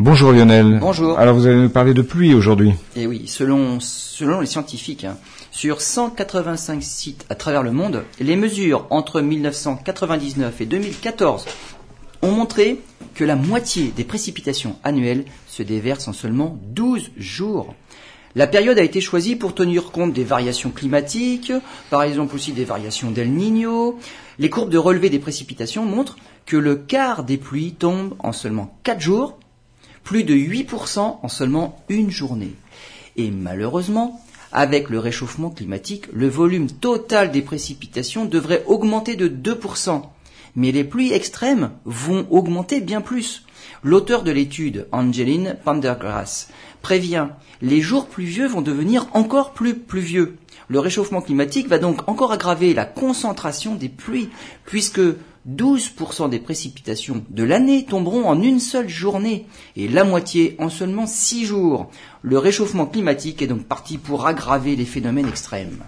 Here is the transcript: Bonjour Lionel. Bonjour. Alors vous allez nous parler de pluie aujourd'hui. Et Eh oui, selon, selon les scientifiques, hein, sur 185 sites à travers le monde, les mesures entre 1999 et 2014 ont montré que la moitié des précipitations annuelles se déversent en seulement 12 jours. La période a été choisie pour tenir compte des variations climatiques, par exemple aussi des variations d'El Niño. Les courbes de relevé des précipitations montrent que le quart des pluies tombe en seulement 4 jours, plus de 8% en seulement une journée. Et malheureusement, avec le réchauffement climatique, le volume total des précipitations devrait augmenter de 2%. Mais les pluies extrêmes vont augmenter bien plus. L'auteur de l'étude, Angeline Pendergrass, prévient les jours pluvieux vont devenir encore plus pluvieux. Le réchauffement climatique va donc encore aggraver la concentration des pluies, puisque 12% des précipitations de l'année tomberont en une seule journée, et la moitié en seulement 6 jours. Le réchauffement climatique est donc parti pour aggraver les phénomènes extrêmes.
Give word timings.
Bonjour 0.00 0.30
Lionel. 0.30 0.78
Bonjour. 0.80 1.18
Alors 1.18 1.34
vous 1.34 1.48
allez 1.48 1.60
nous 1.60 1.70
parler 1.70 1.92
de 1.92 2.02
pluie 2.02 2.32
aujourd'hui. 2.32 2.70
Et 2.94 3.02
Eh 3.02 3.06
oui, 3.08 3.26
selon, 3.26 3.80
selon 3.80 4.40
les 4.40 4.46
scientifiques, 4.46 5.02
hein, 5.02 5.16
sur 5.50 5.80
185 5.80 6.80
sites 6.84 7.26
à 7.30 7.34
travers 7.34 7.64
le 7.64 7.72
monde, 7.72 8.04
les 8.20 8.36
mesures 8.36 8.86
entre 8.90 9.20
1999 9.20 10.60
et 10.60 10.66
2014 10.66 11.46
ont 12.22 12.30
montré 12.30 12.78
que 13.16 13.24
la 13.24 13.34
moitié 13.34 13.88
des 13.88 14.04
précipitations 14.04 14.76
annuelles 14.84 15.24
se 15.48 15.64
déversent 15.64 16.06
en 16.06 16.12
seulement 16.12 16.60
12 16.68 17.10
jours. 17.16 17.74
La 18.36 18.46
période 18.46 18.78
a 18.78 18.84
été 18.84 19.00
choisie 19.00 19.34
pour 19.34 19.52
tenir 19.52 19.90
compte 19.90 20.12
des 20.12 20.22
variations 20.22 20.70
climatiques, 20.70 21.52
par 21.90 22.04
exemple 22.04 22.36
aussi 22.36 22.52
des 22.52 22.64
variations 22.64 23.10
d'El 23.10 23.32
Niño. 23.32 23.98
Les 24.38 24.48
courbes 24.48 24.70
de 24.70 24.78
relevé 24.78 25.10
des 25.10 25.18
précipitations 25.18 25.84
montrent 25.84 26.18
que 26.46 26.56
le 26.56 26.76
quart 26.76 27.24
des 27.24 27.36
pluies 27.36 27.72
tombe 27.72 28.14
en 28.20 28.30
seulement 28.32 28.78
4 28.84 29.00
jours, 29.00 29.38
plus 30.08 30.24
de 30.24 30.32
8% 30.32 31.18
en 31.22 31.28
seulement 31.28 31.84
une 31.90 32.10
journée. 32.10 32.54
Et 33.16 33.30
malheureusement, 33.30 34.24
avec 34.52 34.88
le 34.88 34.98
réchauffement 34.98 35.50
climatique, 35.50 36.06
le 36.14 36.28
volume 36.28 36.70
total 36.70 37.30
des 37.30 37.42
précipitations 37.42 38.24
devrait 38.24 38.64
augmenter 38.66 39.16
de 39.16 39.28
2%. 39.28 40.00
Mais 40.56 40.72
les 40.72 40.84
pluies 40.84 41.12
extrêmes 41.12 41.72
vont 41.84 42.26
augmenter 42.30 42.80
bien 42.80 43.02
plus. 43.02 43.44
L'auteur 43.84 44.24
de 44.24 44.32
l'étude, 44.32 44.88
Angeline 44.90 45.56
Pendergrass, 45.64 46.48
prévient 46.82 47.28
les 47.62 47.80
jours 47.80 48.06
pluvieux 48.06 48.46
vont 48.46 48.60
devenir 48.60 49.06
encore 49.12 49.52
plus 49.52 49.74
pluvieux. 49.74 50.36
Le 50.68 50.80
réchauffement 50.80 51.20
climatique 51.20 51.68
va 51.68 51.78
donc 51.78 52.08
encore 52.08 52.32
aggraver 52.32 52.74
la 52.74 52.84
concentration 52.84 53.74
des 53.74 53.88
pluies, 53.88 54.28
puisque 54.64 55.00
12% 55.48 56.28
des 56.28 56.38
précipitations 56.40 57.24
de 57.30 57.42
l'année 57.44 57.84
tomberont 57.84 58.28
en 58.28 58.42
une 58.42 58.60
seule 58.60 58.88
journée, 58.88 59.46
et 59.76 59.88
la 59.88 60.04
moitié 60.04 60.56
en 60.58 60.68
seulement 60.68 61.06
6 61.06 61.46
jours. 61.46 61.90
Le 62.22 62.38
réchauffement 62.38 62.86
climatique 62.86 63.42
est 63.42 63.46
donc 63.46 63.64
parti 63.64 63.98
pour 63.98 64.26
aggraver 64.26 64.76
les 64.76 64.84
phénomènes 64.84 65.28
extrêmes. 65.28 65.84